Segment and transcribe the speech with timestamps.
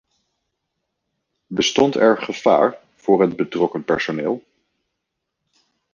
[1.53, 4.43] Bestond er gevaar voor het betrokken personeel?